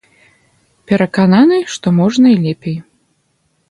[0.93, 2.77] Перакананы, што можна і лепей.